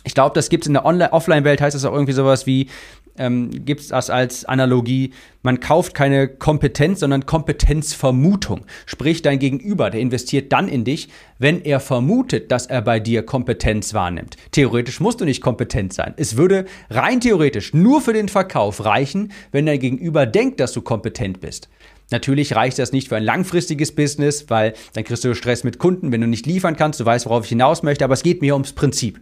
Ich 0.03 0.13
glaube, 0.13 0.33
das 0.33 0.49
gibt 0.49 0.63
es 0.63 0.67
in 0.67 0.73
der 0.73 0.85
Offline-Welt, 0.85 1.61
heißt 1.61 1.75
das 1.75 1.85
auch 1.85 1.93
irgendwie 1.93 2.13
sowas 2.13 2.47
wie, 2.47 2.69
ähm, 3.17 3.65
gibt 3.65 3.81
es 3.81 3.87
das 3.89 4.09
als 4.09 4.45
Analogie, 4.45 5.11
man 5.43 5.59
kauft 5.59 5.93
keine 5.93 6.27
Kompetenz, 6.27 6.99
sondern 6.99 7.25
Kompetenzvermutung. 7.25 8.65
Sprich, 8.85 9.21
dein 9.21 9.39
Gegenüber, 9.39 9.89
der 9.89 10.01
investiert 10.01 10.51
dann 10.51 10.67
in 10.67 10.83
dich, 10.83 11.09
wenn 11.39 11.61
er 11.63 11.79
vermutet, 11.79 12.51
dass 12.51 12.65
er 12.65 12.81
bei 12.81 12.99
dir 12.99 13.23
Kompetenz 13.23 13.93
wahrnimmt. 13.93 14.35
Theoretisch 14.51 14.99
musst 14.99 15.21
du 15.21 15.25
nicht 15.25 15.41
kompetent 15.41 15.93
sein. 15.93 16.13
Es 16.17 16.37
würde 16.37 16.65
rein 16.89 17.21
theoretisch 17.21 17.73
nur 17.73 18.01
für 18.01 18.13
den 18.13 18.27
Verkauf 18.27 18.83
reichen, 18.83 19.31
wenn 19.51 19.65
dein 19.65 19.79
Gegenüber 19.79 20.25
denkt, 20.25 20.59
dass 20.59 20.73
du 20.73 20.81
kompetent 20.81 21.39
bist. 21.39 21.69
Natürlich 22.09 22.55
reicht 22.55 22.79
das 22.79 22.91
nicht 22.91 23.09
für 23.09 23.17
ein 23.17 23.23
langfristiges 23.23 23.93
Business, 23.93 24.49
weil 24.49 24.73
dann 24.93 25.03
kriegst 25.03 25.23
du 25.23 25.35
Stress 25.35 25.63
mit 25.63 25.77
Kunden, 25.77 26.11
wenn 26.11 26.21
du 26.21 26.27
nicht 26.27 26.45
liefern 26.45 26.77
kannst, 26.77 26.99
du 26.99 27.05
weißt, 27.05 27.25
worauf 27.25 27.43
ich 27.43 27.49
hinaus 27.49 27.83
möchte, 27.83 28.05
aber 28.05 28.13
es 28.13 28.23
geht 28.23 28.41
mir 28.41 28.53
ums 28.53 28.73
Prinzip. 28.73 29.19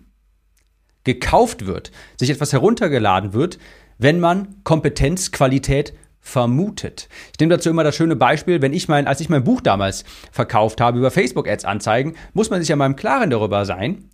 Gekauft 1.04 1.66
wird, 1.66 1.92
sich 2.18 2.30
etwas 2.30 2.52
heruntergeladen 2.54 3.34
wird, 3.34 3.60
wenn 3.98 4.20
man 4.20 4.56
Kompetenzqualität 4.64 5.94
vermutet. 6.26 7.08
Ich 7.34 7.40
nehme 7.40 7.56
dazu 7.56 7.70
immer 7.70 7.84
das 7.84 7.96
schöne 7.96 8.16
Beispiel, 8.16 8.62
wenn 8.62 8.74
ich 8.74 8.88
mein, 8.88 9.06
als 9.06 9.22
ich 9.22 9.30
mein 9.30 9.44
Buch 9.44 9.62
damals 9.62 10.06
verkauft 10.32 10.82
habe 10.82 10.98
über 10.98 11.12
Facebook-Ads 11.12 11.66
anzeigen, 11.66 12.16
muss 12.34 12.50
man 12.50 12.60
sich 12.60 12.70
ja 12.70 12.76
mal 12.76 12.88
im 12.88 12.96
Klaren 12.96 13.30
darüber 13.30 13.64
sein. 13.66 14.10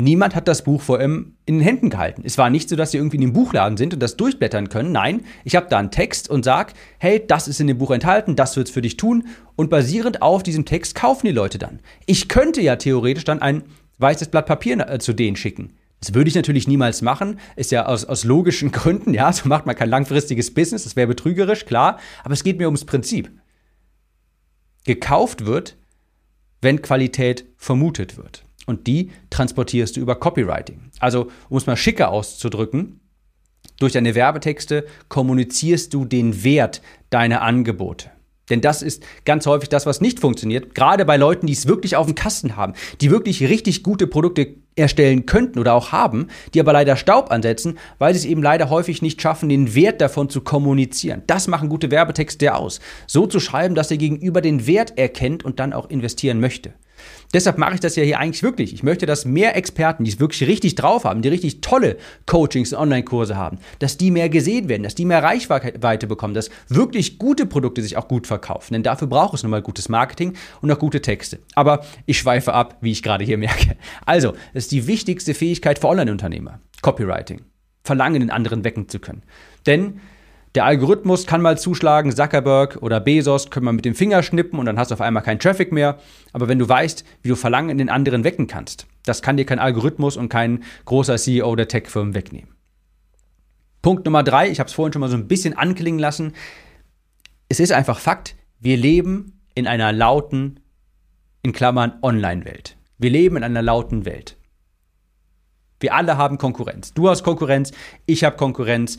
Niemand 0.00 0.36
hat 0.36 0.46
das 0.46 0.62
Buch 0.62 0.80
vor 0.80 1.00
ihm 1.00 1.34
in 1.44 1.56
den 1.56 1.64
Händen 1.64 1.90
gehalten. 1.90 2.22
Es 2.24 2.38
war 2.38 2.50
nicht 2.50 2.68
so, 2.68 2.76
dass 2.76 2.92
sie 2.92 2.98
irgendwie 2.98 3.16
in 3.16 3.22
dem 3.22 3.32
Buchladen 3.32 3.76
sind 3.76 3.94
und 3.94 4.00
das 4.00 4.16
durchblättern 4.16 4.68
können. 4.68 4.92
Nein, 4.92 5.24
ich 5.44 5.56
habe 5.56 5.66
da 5.68 5.78
einen 5.78 5.90
Text 5.90 6.28
und 6.30 6.44
sage, 6.44 6.72
hey, 6.98 7.24
das 7.24 7.48
ist 7.48 7.60
in 7.60 7.66
dem 7.66 7.78
Buch 7.78 7.90
enthalten, 7.90 8.36
das 8.36 8.56
wird 8.56 8.68
es 8.68 8.74
für 8.74 8.82
dich 8.82 8.96
tun. 8.96 9.26
Und 9.56 9.70
basierend 9.70 10.22
auf 10.22 10.44
diesem 10.44 10.64
Text 10.64 10.94
kaufen 10.94 11.26
die 11.26 11.32
Leute 11.32 11.58
dann. 11.58 11.80
Ich 12.06 12.28
könnte 12.28 12.60
ja 12.60 12.76
theoretisch 12.76 13.24
dann 13.24 13.42
ein 13.42 13.64
weißes 13.98 14.28
Blatt 14.28 14.46
Papier 14.46 14.88
äh, 14.88 14.98
zu 15.00 15.12
denen 15.12 15.36
schicken. 15.36 15.74
Das 16.00 16.14
würde 16.14 16.28
ich 16.28 16.34
natürlich 16.34 16.68
niemals 16.68 17.02
machen, 17.02 17.40
ist 17.56 17.72
ja 17.72 17.86
aus, 17.86 18.04
aus 18.04 18.24
logischen 18.24 18.70
Gründen, 18.72 19.14
ja, 19.14 19.32
so 19.32 19.48
macht 19.48 19.66
man 19.66 19.76
kein 19.76 19.90
langfristiges 19.90 20.54
Business, 20.54 20.84
das 20.84 20.96
wäre 20.96 21.08
betrügerisch, 21.08 21.66
klar, 21.66 21.98
aber 22.22 22.34
es 22.34 22.44
geht 22.44 22.58
mir 22.58 22.66
ums 22.66 22.84
Prinzip. 22.84 23.30
Gekauft 24.84 25.44
wird, 25.44 25.76
wenn 26.60 26.82
Qualität 26.82 27.46
vermutet 27.56 28.16
wird. 28.16 28.44
Und 28.66 28.86
die 28.86 29.10
transportierst 29.30 29.96
du 29.96 30.00
über 30.00 30.16
Copywriting. 30.16 30.90
Also, 31.00 31.30
um 31.48 31.56
es 31.56 31.66
mal 31.66 31.76
schicker 31.76 32.10
auszudrücken, 32.10 33.00
durch 33.78 33.92
deine 33.92 34.14
Werbetexte 34.14 34.86
kommunizierst 35.08 35.94
du 35.94 36.04
den 36.04 36.42
Wert 36.44 36.82
deiner 37.10 37.42
Angebote. 37.42 38.10
Denn 38.50 38.60
das 38.60 38.82
ist 38.82 39.04
ganz 39.24 39.46
häufig 39.46 39.68
das, 39.68 39.86
was 39.86 40.00
nicht 40.00 40.20
funktioniert. 40.20 40.74
Gerade 40.74 41.04
bei 41.04 41.16
Leuten, 41.16 41.46
die 41.46 41.52
es 41.52 41.66
wirklich 41.66 41.96
auf 41.96 42.06
dem 42.06 42.14
Kasten 42.14 42.56
haben, 42.56 42.74
die 43.00 43.10
wirklich 43.10 43.42
richtig 43.42 43.82
gute 43.82 44.06
Produkte 44.06 44.54
erstellen 44.76 45.26
könnten 45.26 45.58
oder 45.58 45.74
auch 45.74 45.92
haben, 45.92 46.28
die 46.54 46.60
aber 46.60 46.72
leider 46.72 46.96
Staub 46.96 47.30
ansetzen, 47.30 47.78
weil 47.98 48.14
sie 48.14 48.20
es 48.20 48.24
eben 48.24 48.42
leider 48.42 48.70
häufig 48.70 49.02
nicht 49.02 49.20
schaffen, 49.20 49.48
den 49.48 49.74
Wert 49.74 50.00
davon 50.00 50.30
zu 50.30 50.40
kommunizieren. 50.40 51.22
Das 51.26 51.48
machen 51.48 51.68
gute 51.68 51.90
Werbetexte 51.90 52.54
aus. 52.54 52.80
So 53.06 53.26
zu 53.26 53.40
schreiben, 53.40 53.74
dass 53.74 53.88
der 53.88 53.98
Gegenüber 53.98 54.40
den 54.40 54.66
Wert 54.66 54.96
erkennt 54.96 55.44
und 55.44 55.58
dann 55.58 55.72
auch 55.72 55.90
investieren 55.90 56.40
möchte. 56.40 56.72
Deshalb 57.34 57.58
mache 57.58 57.74
ich 57.74 57.80
das 57.80 57.94
ja 57.96 58.02
hier 58.02 58.18
eigentlich 58.18 58.42
wirklich. 58.42 58.72
Ich 58.72 58.82
möchte, 58.82 59.04
dass 59.04 59.26
mehr 59.26 59.54
Experten, 59.54 60.04
die 60.04 60.10
es 60.10 60.18
wirklich 60.18 60.48
richtig 60.48 60.76
drauf 60.76 61.04
haben, 61.04 61.20
die 61.20 61.28
richtig 61.28 61.60
tolle 61.60 61.98
Coachings 62.26 62.72
und 62.72 62.78
Online-Kurse 62.78 63.36
haben, 63.36 63.58
dass 63.80 63.98
die 63.98 64.10
mehr 64.10 64.30
gesehen 64.30 64.68
werden, 64.68 64.82
dass 64.82 64.94
die 64.94 65.04
mehr 65.04 65.22
Reichweite 65.22 66.06
bekommen, 66.06 66.32
dass 66.32 66.48
wirklich 66.68 67.18
gute 67.18 67.44
Produkte 67.44 67.82
sich 67.82 67.98
auch 67.98 68.08
gut 68.08 68.26
verkaufen. 68.26 68.72
Denn 68.72 68.82
dafür 68.82 69.08
braucht 69.08 69.34
es 69.34 69.42
nun 69.42 69.50
mal 69.50 69.60
gutes 69.60 69.90
Marketing 69.90 70.34
und 70.62 70.72
auch 70.72 70.78
gute 70.78 71.02
Texte. 71.02 71.38
Aber 71.54 71.84
ich 72.06 72.18
schweife 72.18 72.54
ab, 72.54 72.78
wie 72.80 72.92
ich 72.92 73.02
gerade 73.02 73.24
hier 73.24 73.38
merke. 73.38 73.76
Also, 74.06 74.32
es 74.54 74.64
ist 74.64 74.72
die 74.72 74.86
wichtigste 74.86 75.34
Fähigkeit 75.34 75.78
für 75.78 75.88
Online-Unternehmer. 75.88 76.60
Copywriting. 76.80 77.42
Verlangen 77.84 78.22
in 78.22 78.30
anderen 78.30 78.64
wecken 78.64 78.88
zu 78.88 79.00
können. 79.00 79.22
Denn 79.66 80.00
der 80.58 80.64
Algorithmus 80.64 81.24
kann 81.24 81.40
mal 81.40 81.56
zuschlagen, 81.56 82.10
Zuckerberg 82.10 82.78
oder 82.80 82.98
Bezos 82.98 83.48
können 83.48 83.66
mal 83.66 83.72
mit 83.74 83.84
dem 83.84 83.94
Finger 83.94 84.24
schnippen 84.24 84.58
und 84.58 84.66
dann 84.66 84.76
hast 84.76 84.90
du 84.90 84.94
auf 84.94 85.00
einmal 85.00 85.22
keinen 85.22 85.38
Traffic 85.38 85.70
mehr. 85.70 85.98
Aber 86.32 86.48
wenn 86.48 86.58
du 86.58 86.68
weißt, 86.68 87.04
wie 87.22 87.28
du 87.28 87.36
Verlangen 87.36 87.70
in 87.70 87.78
den 87.78 87.88
anderen 87.88 88.24
wecken 88.24 88.48
kannst, 88.48 88.88
das 89.04 89.22
kann 89.22 89.36
dir 89.36 89.46
kein 89.46 89.60
Algorithmus 89.60 90.16
und 90.16 90.30
kein 90.30 90.64
großer 90.84 91.16
CEO 91.16 91.54
der 91.54 91.68
Tech-Firmen 91.68 92.12
wegnehmen. 92.12 92.56
Punkt 93.82 94.04
Nummer 94.04 94.24
drei, 94.24 94.50
ich 94.50 94.58
habe 94.58 94.66
es 94.66 94.74
vorhin 94.74 94.92
schon 94.92 94.98
mal 94.98 95.08
so 95.08 95.16
ein 95.16 95.28
bisschen 95.28 95.56
anklingen 95.56 96.00
lassen. 96.00 96.32
Es 97.48 97.60
ist 97.60 97.70
einfach 97.70 98.00
Fakt, 98.00 98.34
wir 98.58 98.76
leben 98.76 99.40
in 99.54 99.68
einer 99.68 99.92
lauten, 99.92 100.58
in 101.44 101.52
Klammern, 101.52 102.00
Online-Welt. 102.02 102.76
Wir 102.98 103.10
leben 103.10 103.36
in 103.36 103.44
einer 103.44 103.62
lauten 103.62 104.04
Welt. 104.04 104.36
Wir 105.78 105.94
alle 105.94 106.16
haben 106.16 106.36
Konkurrenz. 106.36 106.94
Du 106.94 107.08
hast 107.08 107.22
Konkurrenz, 107.22 107.70
ich 108.06 108.24
habe 108.24 108.36
Konkurrenz. 108.36 108.98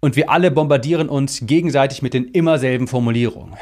Und 0.00 0.14
wir 0.14 0.30
alle 0.30 0.50
bombardieren 0.52 1.08
uns 1.08 1.40
gegenseitig 1.42 2.02
mit 2.02 2.14
den 2.14 2.26
immer 2.26 2.58
selben 2.58 2.86
Formulierungen 2.86 3.54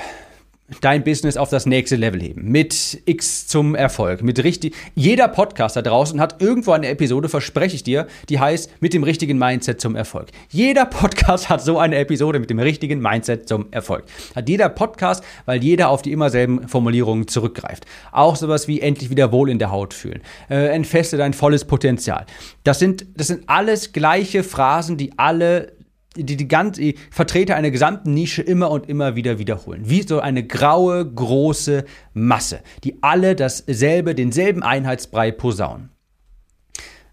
dein 0.80 1.04
Business 1.04 1.36
auf 1.36 1.48
das 1.48 1.66
nächste 1.66 1.96
Level 1.96 2.20
heben. 2.20 2.50
Mit 2.50 3.00
X 3.04 3.46
zum 3.46 3.74
Erfolg. 3.74 4.22
Mit 4.22 4.42
richtig. 4.42 4.74
Jeder 4.94 5.28
Podcast 5.28 5.76
da 5.76 5.82
draußen 5.82 6.20
hat 6.20 6.42
irgendwo 6.42 6.72
eine 6.72 6.88
Episode, 6.88 7.28
verspreche 7.28 7.76
ich 7.76 7.84
dir, 7.84 8.06
die 8.28 8.40
heißt 8.40 8.70
mit 8.80 8.92
dem 8.92 9.04
richtigen 9.04 9.38
Mindset 9.38 9.80
zum 9.80 9.94
Erfolg. 9.94 10.28
Jeder 10.50 10.84
Podcast 10.84 11.48
hat 11.48 11.62
so 11.62 11.78
eine 11.78 11.96
Episode 11.96 12.40
mit 12.40 12.50
dem 12.50 12.58
richtigen 12.58 13.00
Mindset 13.00 13.48
zum 13.48 13.66
Erfolg. 13.70 14.04
Hat 14.34 14.48
jeder 14.48 14.68
Podcast, 14.68 15.22
weil 15.44 15.62
jeder 15.62 15.88
auf 15.88 16.02
die 16.02 16.12
immer 16.12 16.30
selben 16.30 16.66
Formulierungen 16.68 17.28
zurückgreift. 17.28 17.86
Auch 18.10 18.34
sowas 18.34 18.66
wie 18.66 18.80
endlich 18.80 19.10
wieder 19.10 19.30
wohl 19.30 19.50
in 19.50 19.58
der 19.58 19.70
Haut 19.70 19.94
fühlen. 19.94 20.20
Äh, 20.50 20.66
entfeste 20.68 21.16
dein 21.16 21.32
volles 21.32 21.64
Potenzial. 21.64 22.26
Das 22.64 22.80
sind, 22.80 23.06
das 23.16 23.28
sind 23.28 23.44
alles 23.46 23.92
gleiche 23.92 24.42
Phrasen, 24.42 24.96
die 24.96 25.12
alle 25.16 25.75
die, 26.16 26.36
die, 26.36 26.48
ganze, 26.48 26.80
die 26.80 26.94
Vertreter 27.10 27.56
einer 27.56 27.70
gesamten 27.70 28.14
Nische 28.14 28.42
immer 28.42 28.70
und 28.70 28.88
immer 28.88 29.16
wieder 29.16 29.38
wiederholen. 29.38 29.88
Wie 29.88 30.02
so 30.02 30.20
eine 30.20 30.46
graue, 30.46 31.04
große 31.04 31.84
Masse, 32.14 32.60
die 32.84 33.02
alle 33.02 33.36
dasselbe, 33.36 34.14
denselben 34.14 34.62
Einheitsbrei 34.62 35.30
posaunen. 35.30 35.90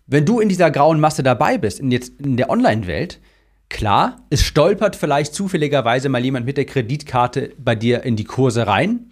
Wenn 0.06 0.26
du 0.26 0.40
in 0.40 0.50
dieser 0.50 0.72
grauen 0.72 1.00
Masse 1.00 1.24
dabei 1.24 1.58
bist, 1.58 1.80
in, 1.80 1.92
jetzt, 1.92 2.20
in 2.20 2.38
der 2.38 2.50
Online-Welt, 2.50 3.20
klar, 3.70 4.18
es 4.30 4.44
stolpert 4.44 4.96
vielleicht 4.96 5.34
zufälligerweise 5.34 6.10
mal 6.10 6.24
jemand 6.24 6.46
mit 6.46 6.58
der 6.58 6.66
Kreditkarte 6.66 7.54
bei 7.58 7.76
dir 7.76 8.04
in 8.04 8.16
die 8.16 8.26
Kurse 8.26 8.68
rein 8.68 9.12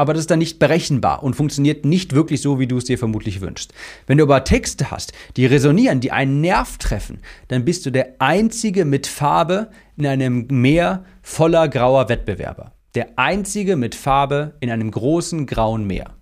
aber 0.00 0.14
das 0.14 0.22
ist 0.22 0.30
dann 0.30 0.38
nicht 0.38 0.58
berechenbar 0.58 1.22
und 1.22 1.36
funktioniert 1.36 1.84
nicht 1.84 2.14
wirklich 2.14 2.40
so, 2.40 2.58
wie 2.58 2.66
du 2.66 2.78
es 2.78 2.84
dir 2.84 2.96
vermutlich 2.96 3.42
wünschst. 3.42 3.74
Wenn 4.06 4.16
du 4.16 4.24
aber 4.24 4.44
Texte 4.44 4.90
hast, 4.90 5.12
die 5.36 5.44
resonieren, 5.44 6.00
die 6.00 6.10
einen 6.10 6.40
Nerv 6.40 6.78
treffen, 6.78 7.18
dann 7.48 7.66
bist 7.66 7.84
du 7.84 7.90
der 7.90 8.14
einzige 8.18 8.86
mit 8.86 9.06
Farbe 9.06 9.70
in 9.98 10.06
einem 10.06 10.46
Meer 10.48 11.04
voller 11.20 11.68
grauer 11.68 12.08
Wettbewerber. 12.08 12.72
Der 12.94 13.18
einzige 13.18 13.76
mit 13.76 13.94
Farbe 13.94 14.56
in 14.60 14.70
einem 14.70 14.90
großen 14.90 15.44
grauen 15.44 15.86
Meer. 15.86 16.14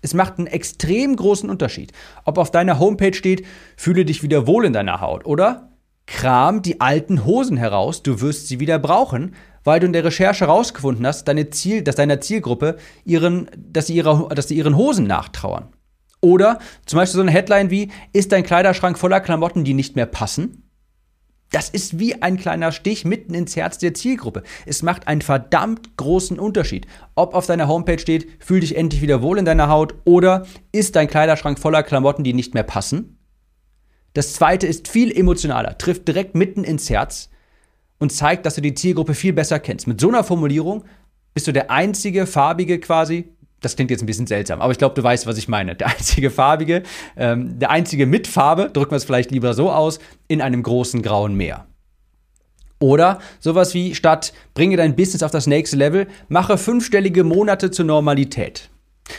Es 0.00 0.14
macht 0.14 0.38
einen 0.38 0.46
extrem 0.46 1.16
großen 1.16 1.50
Unterschied, 1.50 1.92
ob 2.24 2.38
auf 2.38 2.52
deiner 2.52 2.78
Homepage 2.78 3.14
steht, 3.14 3.44
fühle 3.76 4.04
dich 4.04 4.22
wieder 4.22 4.46
wohl 4.46 4.66
in 4.66 4.72
deiner 4.72 5.00
Haut 5.00 5.26
oder 5.26 5.73
kram 6.06 6.62
die 6.62 6.80
alten 6.80 7.24
Hosen 7.24 7.56
heraus, 7.56 8.02
du 8.02 8.20
wirst 8.20 8.48
sie 8.48 8.60
wieder 8.60 8.78
brauchen, 8.78 9.34
weil 9.64 9.80
du 9.80 9.86
in 9.86 9.92
der 9.92 10.04
Recherche 10.04 10.46
herausgefunden 10.46 11.06
hast, 11.06 11.26
deine 11.26 11.50
Ziel, 11.50 11.82
dass 11.82 11.96
deiner 11.96 12.20
Zielgruppe 12.20 12.76
ihren, 13.04 13.50
dass 13.56 13.86
sie, 13.86 13.94
ihre, 13.94 14.28
dass 14.34 14.48
sie 14.48 14.56
ihren 14.56 14.76
Hosen 14.76 15.06
nachtrauern. 15.06 15.68
Oder 16.20 16.58
zum 16.86 16.98
Beispiel 16.98 17.16
so 17.16 17.22
eine 17.22 17.30
Headline 17.30 17.70
wie, 17.70 17.90
ist 18.12 18.32
dein 18.32 18.44
Kleiderschrank 18.44 18.98
voller 18.98 19.20
Klamotten, 19.20 19.64
die 19.64 19.74
nicht 19.74 19.96
mehr 19.96 20.06
passen? 20.06 20.62
Das 21.50 21.68
ist 21.68 21.98
wie 21.98 22.20
ein 22.20 22.36
kleiner 22.36 22.72
Stich 22.72 23.04
mitten 23.04 23.34
ins 23.34 23.54
Herz 23.54 23.78
der 23.78 23.94
Zielgruppe. 23.94 24.42
Es 24.66 24.82
macht 24.82 25.06
einen 25.06 25.22
verdammt 25.22 25.96
großen 25.96 26.38
Unterschied, 26.38 26.86
ob 27.14 27.34
auf 27.34 27.46
deiner 27.46 27.68
Homepage 27.68 27.98
steht, 27.98 28.26
fühl 28.42 28.60
dich 28.60 28.76
endlich 28.76 29.02
wieder 29.02 29.22
wohl 29.22 29.38
in 29.38 29.44
deiner 29.44 29.68
Haut 29.68 29.94
oder 30.04 30.46
ist 30.72 30.96
dein 30.96 31.08
Kleiderschrank 31.08 31.58
voller 31.58 31.82
Klamotten, 31.82 32.24
die 32.24 32.32
nicht 32.32 32.54
mehr 32.54 32.64
passen. 32.64 33.18
Das 34.14 34.32
zweite 34.32 34.66
ist 34.66 34.88
viel 34.88 35.16
emotionaler, 35.16 35.76
trifft 35.76 36.08
direkt 36.08 36.34
mitten 36.34 36.64
ins 36.64 36.88
Herz 36.88 37.30
und 37.98 38.10
zeigt, 38.10 38.46
dass 38.46 38.54
du 38.54 38.60
die 38.60 38.74
Zielgruppe 38.74 39.14
viel 39.14 39.32
besser 39.32 39.58
kennst. 39.58 39.86
Mit 39.86 40.00
so 40.00 40.08
einer 40.08 40.24
Formulierung 40.24 40.84
bist 41.34 41.46
du 41.48 41.52
der 41.52 41.70
einzige 41.70 42.26
farbige 42.26 42.78
quasi. 42.78 43.28
Das 43.60 43.76
klingt 43.76 43.90
jetzt 43.90 44.02
ein 44.02 44.06
bisschen 44.06 44.26
seltsam, 44.26 44.60
aber 44.60 44.72
ich 44.72 44.78
glaube, 44.78 44.94
du 44.94 45.02
weißt, 45.02 45.26
was 45.26 45.36
ich 45.36 45.48
meine. 45.48 45.74
Der 45.74 45.88
einzige 45.88 46.30
farbige, 46.30 46.84
ähm, 47.16 47.58
der 47.58 47.70
einzige 47.70 48.06
mit 48.06 48.26
Farbe, 48.26 48.70
drücken 48.72 48.92
wir 48.92 48.96
es 48.96 49.04
vielleicht 49.04 49.30
lieber 49.30 49.52
so 49.52 49.70
aus, 49.70 49.98
in 50.28 50.40
einem 50.40 50.62
großen 50.62 51.02
grauen 51.02 51.34
Meer. 51.34 51.66
Oder 52.78 53.18
sowas 53.40 53.74
wie 53.74 53.94
statt 53.94 54.32
bringe 54.52 54.76
dein 54.76 54.94
Business 54.94 55.22
auf 55.22 55.30
das 55.30 55.46
nächste 55.46 55.76
Level, 55.76 56.06
mache 56.28 56.58
fünfstellige 56.58 57.24
Monate 57.24 57.70
zur 57.70 57.86
Normalität. 57.86 58.70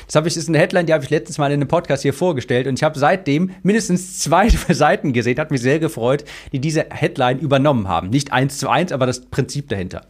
Das 0.08 0.16
habe 0.16 0.28
ich, 0.28 0.36
ist 0.36 0.50
eine 0.50 0.58
Headline, 0.58 0.88
die 0.88 0.94
habe 0.94 1.04
ich 1.04 1.10
letztes 1.10 1.38
Mal 1.38 1.48
in 1.48 1.62
einem 1.62 1.68
Podcast 1.68 2.02
hier 2.02 2.14
vorgestellt 2.14 2.68
und 2.68 2.80
ich 2.80 2.84
habe 2.84 2.98
seitdem 2.98 3.52
mindestens 3.64 4.20
zwei 4.20 4.50
Seiten 4.70 5.14
gesehen, 5.14 5.38
hat 5.40 5.52
mich 5.52 5.62
sehr 5.62 5.80
gefreut, 5.80 6.26
die 6.52 6.60
diese 6.60 6.88
Headline 6.90 7.40
übernommen 7.40 7.88
haben. 7.88 8.10
Nicht 8.10 8.34
eins 8.34 8.58
zu 8.58 8.70
eins, 8.70 8.92
aber 8.92 9.06
das 9.06 9.26
Prinzip 9.26 9.70
dahinter. 9.70 10.08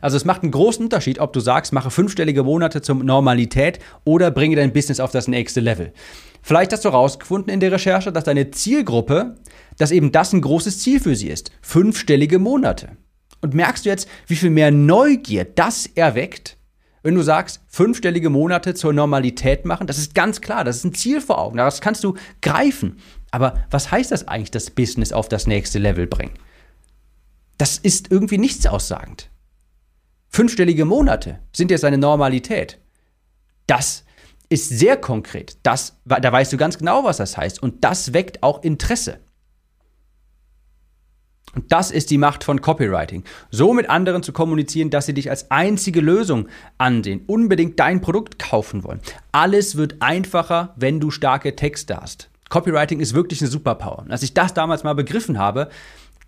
Also 0.00 0.16
es 0.16 0.24
macht 0.24 0.42
einen 0.42 0.52
großen 0.52 0.84
Unterschied, 0.84 1.18
ob 1.18 1.32
du 1.32 1.40
sagst, 1.40 1.72
mache 1.72 1.90
fünfstellige 1.90 2.42
Monate 2.42 2.80
zur 2.82 2.96
Normalität 2.96 3.80
oder 4.04 4.30
bringe 4.30 4.56
dein 4.56 4.72
Business 4.72 5.00
auf 5.00 5.10
das 5.10 5.28
nächste 5.28 5.60
Level. 5.60 5.92
Vielleicht 6.42 6.72
hast 6.72 6.84
du 6.84 6.90
herausgefunden 6.90 7.52
in 7.52 7.60
der 7.60 7.72
Recherche, 7.72 8.12
dass 8.12 8.24
deine 8.24 8.50
Zielgruppe, 8.50 9.36
dass 9.76 9.90
eben 9.90 10.12
das 10.12 10.32
ein 10.32 10.40
großes 10.40 10.78
Ziel 10.78 11.00
für 11.00 11.16
sie 11.16 11.28
ist. 11.28 11.50
Fünfstellige 11.60 12.38
Monate. 12.38 12.96
Und 13.40 13.54
merkst 13.54 13.84
du 13.84 13.90
jetzt, 13.90 14.08
wie 14.26 14.36
viel 14.36 14.50
mehr 14.50 14.70
Neugier 14.70 15.44
das 15.44 15.86
erweckt? 15.86 16.57
Wenn 17.08 17.14
du 17.14 17.22
sagst, 17.22 17.62
fünfstellige 17.68 18.28
Monate 18.28 18.74
zur 18.74 18.92
Normalität 18.92 19.64
machen, 19.64 19.86
das 19.86 19.96
ist 19.96 20.14
ganz 20.14 20.42
klar, 20.42 20.62
das 20.62 20.76
ist 20.76 20.84
ein 20.84 20.92
Ziel 20.92 21.22
vor 21.22 21.38
Augen, 21.38 21.56
das 21.56 21.80
kannst 21.80 22.04
du 22.04 22.18
greifen. 22.42 22.98
Aber 23.30 23.64
was 23.70 23.90
heißt 23.90 24.12
das 24.12 24.28
eigentlich, 24.28 24.50
das 24.50 24.68
Business 24.68 25.14
auf 25.14 25.26
das 25.26 25.46
nächste 25.46 25.78
Level 25.78 26.06
bringen? 26.06 26.34
Das 27.56 27.78
ist 27.78 28.10
irgendwie 28.10 28.36
nichts 28.36 28.66
aussagend. 28.66 29.30
Fünfstellige 30.28 30.84
Monate 30.84 31.38
sind 31.56 31.70
jetzt 31.70 31.86
eine 31.86 31.96
Normalität. 31.96 32.78
Das 33.66 34.04
ist 34.50 34.68
sehr 34.68 34.98
konkret. 34.98 35.56
Das, 35.62 35.96
da 36.04 36.30
weißt 36.30 36.52
du 36.52 36.58
ganz 36.58 36.76
genau, 36.76 37.04
was 37.04 37.16
das 37.16 37.38
heißt. 37.38 37.62
Und 37.62 37.84
das 37.84 38.12
weckt 38.12 38.42
auch 38.42 38.62
Interesse. 38.62 39.18
Und 41.54 41.72
das 41.72 41.90
ist 41.90 42.10
die 42.10 42.18
Macht 42.18 42.44
von 42.44 42.60
Copywriting. 42.60 43.24
So 43.50 43.72
mit 43.72 43.88
anderen 43.90 44.22
zu 44.22 44.32
kommunizieren, 44.32 44.90
dass 44.90 45.06
sie 45.06 45.14
dich 45.14 45.30
als 45.30 45.50
einzige 45.50 46.00
Lösung 46.00 46.48
ansehen, 46.76 47.22
unbedingt 47.26 47.80
dein 47.80 48.00
Produkt 48.00 48.38
kaufen 48.38 48.84
wollen. 48.84 49.00
Alles 49.32 49.76
wird 49.76 49.96
einfacher, 50.00 50.74
wenn 50.76 51.00
du 51.00 51.10
starke 51.10 51.56
Texte 51.56 51.96
hast. 51.96 52.30
Copywriting 52.48 53.00
ist 53.00 53.14
wirklich 53.14 53.40
eine 53.40 53.50
Superpower. 53.50 54.00
Und 54.00 54.12
als 54.12 54.22
ich 54.22 54.34
das 54.34 54.54
damals 54.54 54.84
mal 54.84 54.94
begriffen 54.94 55.38
habe, 55.38 55.68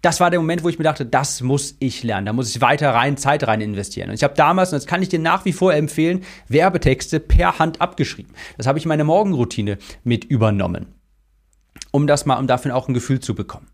das 0.02 0.18
war 0.20 0.30
der 0.30 0.40
Moment, 0.40 0.64
wo 0.64 0.68
ich 0.68 0.78
mir 0.78 0.84
dachte, 0.84 1.04
das 1.04 1.42
muss 1.42 1.76
ich 1.78 2.02
lernen, 2.02 2.26
da 2.26 2.32
muss 2.32 2.48
ich 2.48 2.60
weiter 2.60 2.90
rein 2.94 3.16
Zeit 3.18 3.46
rein 3.46 3.60
investieren. 3.60 4.08
Und 4.08 4.14
ich 4.14 4.24
habe 4.24 4.34
damals, 4.34 4.72
und 4.72 4.76
das 4.76 4.86
kann 4.86 5.02
ich 5.02 5.10
dir 5.10 5.18
nach 5.18 5.44
wie 5.44 5.52
vor 5.52 5.74
empfehlen, 5.74 6.24
Werbetexte 6.48 7.20
per 7.20 7.58
Hand 7.58 7.80
abgeschrieben. 7.80 8.32
Das 8.56 8.66
habe 8.66 8.78
ich 8.78 8.84
in 8.84 8.88
meine 8.88 9.04
Morgenroutine 9.04 9.76
mit 10.02 10.24
übernommen, 10.24 10.86
um 11.90 12.06
das 12.06 12.24
mal, 12.24 12.38
um 12.38 12.46
dafür 12.46 12.74
auch 12.74 12.88
ein 12.88 12.94
Gefühl 12.94 13.20
zu 13.20 13.34
bekommen. 13.34 13.69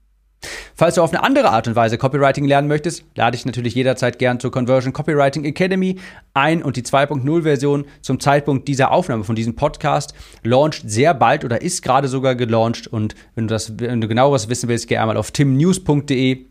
Falls 0.79 0.97
du 0.97 1.03
auf 1.03 1.11
eine 1.11 1.23
andere 1.23 1.51
Art 1.51 1.67
und 1.69 1.75
Weise 1.75 1.97
Copywriting 1.97 2.45
lernen 2.45 2.69
möchtest, 2.69 3.05
lade 3.15 3.35
ich 3.35 3.47
natürlich 3.47 3.75
jederzeit 3.75 4.19
gern 4.19 4.41
zur 4.41 4.51
Conversion 4.51 4.93
Copywriting 4.93 5.45
Academy 5.47 5.99
ein 6.35 6.63
und 6.63 6.77
die 6.77 6.83
2.0 6.83 7.43
Version 7.43 7.87
zum 8.03 8.21
Zeitpunkt 8.21 8.69
dieser 8.69 8.91
Aufnahme 8.91 9.25
von 9.25 9.37
diesem 9.37 9.57
Podcast 9.57 10.13
launcht 10.43 10.83
sehr 10.85 11.15
bald 11.15 11.47
oder 11.47 11.63
ist 11.63 11.83
gerade 11.83 12.09
sogar 12.09 12.35
gelauncht 12.35 12.89
und 12.89 13.15
wenn 13.35 13.49
du 13.49 13.55
das, 13.55 13.79
wenn 13.79 14.03
du 14.03 14.09
genaueres 14.09 14.51
wissen 14.51 14.69
willst, 14.69 14.87
geh 14.87 14.99
einmal 14.99 15.17
auf 15.17 15.31
timnews.de 15.31 16.45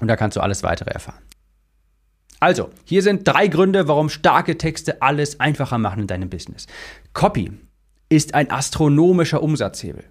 und 0.00 0.08
da 0.08 0.16
kannst 0.16 0.36
du 0.36 0.40
alles 0.40 0.64
weitere 0.64 0.90
erfahren. 0.90 1.22
Also, 2.40 2.70
hier 2.84 3.04
sind 3.04 3.28
drei 3.28 3.46
Gründe, 3.46 3.86
warum 3.86 4.08
starke 4.08 4.58
Texte 4.58 5.00
alles 5.00 5.38
einfacher 5.38 5.78
machen 5.78 6.00
in 6.00 6.06
deinem 6.08 6.28
Business. 6.28 6.66
Copy 7.12 7.52
ist 8.08 8.34
ein 8.34 8.50
astronomischer 8.50 9.40
Umsatzhebel. 9.40 10.02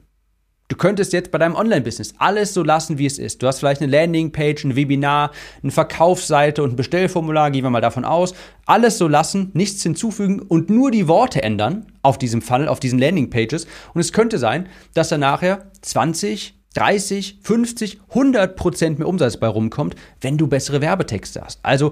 Du 0.72 0.78
könntest 0.78 1.12
jetzt 1.12 1.32
bei 1.32 1.38
deinem 1.38 1.56
Online-Business 1.56 2.14
alles 2.18 2.54
so 2.54 2.64
lassen, 2.64 2.98
wie 2.98 3.06
es 3.06 3.20
ist. 3.20 3.44
Du 3.44 3.48
hast 3.48 3.60
vielleicht 3.60 3.82
eine 3.82 3.92
Landingpage, 3.92 4.64
ein 4.64 4.78
Webinar, 4.78 5.32
eine 5.62 5.72
Verkaufsseite 5.74 6.64
und 6.64 6.72
ein 6.72 6.76
Bestellformular, 6.78 7.52
gehen 7.52 7.66
wir 7.66 7.70
mal 7.70 7.82
davon 7.82 8.06
aus. 8.06 8.34
Alles 8.66 8.98
so 8.98 9.10
lassen, 9.10 9.52
nichts 9.54 9.84
hinzufügen 9.84 10.40
und 10.40 10.70
nur 10.70 10.90
die 10.90 11.10
Worte 11.10 11.44
ändern 11.44 11.88
auf 12.04 12.18
diesem 12.18 12.42
Funnel, 12.42 12.70
auf 12.70 12.80
diesen 12.80 13.00
Landingpages. 13.00 13.68
Und 13.94 14.00
es 14.00 14.14
könnte 14.14 14.38
sein, 14.38 14.70
dass 14.94 15.10
da 15.10 15.18
nachher 15.18 15.70
20, 15.82 16.58
30, 16.76 17.40
50, 17.42 18.00
100 18.08 18.56
Prozent 18.56 18.98
mehr 18.98 19.10
Umsatz 19.10 19.36
bei 19.36 19.48
rumkommt, 19.48 19.98
wenn 20.22 20.38
du 20.38 20.48
bessere 20.48 20.80
Werbetexte 20.80 21.42
hast. 21.44 21.60
Also 21.64 21.92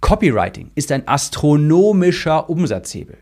Copywriting 0.00 0.72
ist 0.74 0.90
ein 0.90 1.06
astronomischer 1.06 2.50
Umsatzhebel. 2.50 3.18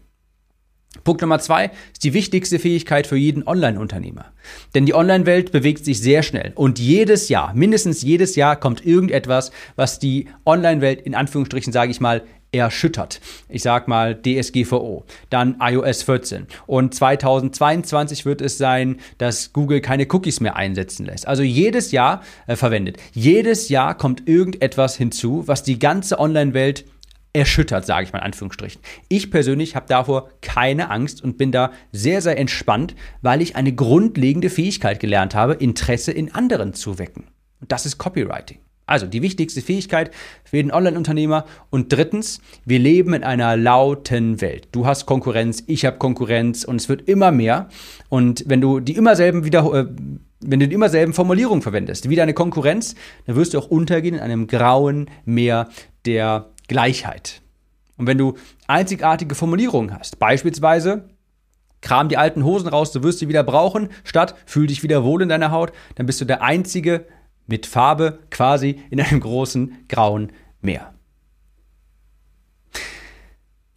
Punkt 1.07 1.23
Nummer 1.23 1.39
zwei 1.39 1.71
ist 1.93 2.03
die 2.05 2.13
wichtigste 2.13 2.59
Fähigkeit 2.59 3.07
für 3.07 3.17
jeden 3.17 3.47
Online-Unternehmer. 3.47 4.27
Denn 4.75 4.87
die 4.87 4.95
Online-Welt 4.95 5.53
bewegt 5.53 5.85
sich 5.85 6.01
sehr 6.01 6.25
schnell 6.25 6.53
und 6.57 6.79
jedes 6.79 7.29
Jahr, 7.29 7.55
mindestens 7.55 8.03
jedes 8.03 8.35
Jahr 8.35 8.57
kommt 8.57 8.85
irgendetwas, 8.85 9.53
was 9.77 10.01
die 10.01 10.27
Online-Welt 10.45 11.01
in 11.01 11.15
Anführungsstrichen, 11.15 11.73
sage 11.73 11.93
ich 11.93 12.01
mal, 12.01 12.23
erschüttert. 12.53 13.21
Ich 13.49 13.63
sag 13.63 13.87
mal 13.87 14.21
DSGVO, 14.21 15.05
dann 15.31 15.57
iOS 15.61 16.03
14 16.03 16.47
und 16.67 16.95
2022 16.95 18.25
wird 18.25 18.41
es 18.41 18.59
sein, 18.59 18.99
dass 19.19 19.53
Google 19.53 19.81
keine 19.81 20.07
Cookies 20.11 20.41
mehr 20.41 20.57
einsetzen 20.57 21.07
lässt. 21.07 21.29
Also 21.29 21.43
jedes 21.43 21.93
Jahr 21.93 22.23
äh, 22.47 22.57
verwendet. 22.57 22.97
Jedes 23.13 23.69
Jahr 23.69 23.97
kommt 23.97 24.29
irgendetwas 24.29 24.97
hinzu, 24.97 25.45
was 25.47 25.63
die 25.63 25.79
ganze 25.79 26.19
Online-Welt 26.19 26.85
erschüttert, 27.37 27.87
sage 27.87 28.05
ich 28.05 28.13
mal 28.13 28.21
in 28.21 28.25
Anführungsstrichen. 28.25 28.81
Ich 29.09 29.31
persönlich 29.31 29.77
habe 29.77 29.87
davor 29.89 30.31
keine 30.41 30.91
Angst 30.91 31.23
und 31.23 31.39
bin 31.39 31.53
da 31.53 31.73
sehr, 31.93 32.23
sehr 32.23 32.39
entspannt, 32.39 32.95
weil 33.23 33.43
ich 33.43 33.57
eine 33.57 33.73
grundlegende 33.73 34.51
Fähigkeit 34.51 35.01
gelernt 35.01 35.35
habe, 35.35 35.55
Interesse 35.55 36.13
in 36.13 36.35
anderen 36.35 36.75
zu 36.75 36.99
wecken. 36.99 37.25
Und 37.61 37.73
das 37.73 37.87
ist 37.87 37.99
Copywriting. 37.99 38.59
Also 38.87 39.07
die 39.07 39.21
wichtigste 39.21 39.63
Fähigkeit 39.63 40.13
für 40.45 40.57
jeden 40.57 40.71
Online-Unternehmer. 40.71 41.45
Und 41.71 41.93
drittens, 41.93 42.41
wir 42.65 42.79
leben 42.79 43.15
in 43.15 43.25
einer 43.25 43.57
lauten 43.57 44.41
Welt. 44.41 44.69
Du 44.71 44.87
hast 44.87 45.07
Konkurrenz, 45.07 45.65
ich 45.67 45.85
habe 45.85 45.99
Konkurrenz 45.99 46.63
und 46.63 46.77
es 46.77 46.89
wird 46.89 47.09
immer 47.09 47.33
mehr. 47.33 47.69
Und 48.09 48.45
wenn 48.47 48.61
du 48.61 48.79
die 48.79 48.95
immer 48.95 49.17
selben 49.17 49.45
äh, 49.45 49.87
wenn 50.41 50.61
du 50.61 50.69
die 50.69 50.75
immer 50.75 50.89
selben 50.89 51.15
Formulierungen 51.15 51.63
verwendest, 51.63 52.09
wie 52.09 52.15
deine 52.15 52.35
Konkurrenz, 52.35 52.95
dann 53.27 53.35
wirst 53.35 53.55
du 53.55 53.59
auch 53.59 53.69
untergehen 53.69 54.15
in 54.15 54.21
einem 54.21 54.47
grauen 54.47 55.11
Meer 55.25 55.69
der 56.05 56.51
Gleichheit. 56.69 57.43
Und 57.97 58.07
wenn 58.07 58.19
du 58.19 58.35
einzigartige 58.67 59.35
Formulierungen 59.35 59.97
hast, 59.99 60.19
beispielsweise 60.19 61.09
kram 61.81 62.09
die 62.09 62.17
alten 62.17 62.45
Hosen 62.45 62.69
raus, 62.69 62.93
du 62.93 63.03
wirst 63.03 63.21
sie 63.21 63.29
wieder 63.29 63.45
brauchen, 63.45 63.89
statt 64.05 64.35
fühl 64.45 64.67
dich 64.67 64.83
wieder 64.83 65.05
wohl 65.05 65.23
in 65.23 65.29
deiner 65.29 65.51
Haut, 65.51 65.73
dann 65.95 66.07
bist 66.07 66.21
du 66.21 66.25
der 66.25 66.43
einzige 66.43 67.07
mit 67.47 67.67
Farbe 67.67 68.19
quasi 68.31 68.81
in 68.91 69.01
einem 69.01 69.21
großen 69.21 69.85
grauen 69.89 70.33
Meer. 70.61 70.93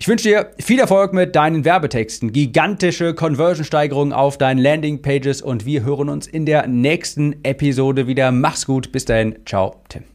Ich 0.02 0.08
wünsche 0.08 0.30
dir 0.30 0.52
viel 0.60 0.80
Erfolg 0.80 1.12
mit 1.12 1.36
deinen 1.36 1.66
Werbetexten, 1.66 2.32
gigantische 2.32 3.14
Conversion-Steigerungen 3.14 4.14
auf 4.14 4.38
deinen 4.38 4.60
Landing-Pages 4.60 5.42
und 5.42 5.66
wir 5.66 5.84
hören 5.84 6.08
uns 6.08 6.26
in 6.26 6.46
der 6.46 6.68
nächsten 6.68 7.44
Episode 7.44 8.08
wieder. 8.08 8.32
Mach's 8.32 8.66
gut, 8.66 8.94
bis 8.94 9.04
dahin, 9.04 9.40
ciao, 9.46 9.84
Tim. 9.90 10.09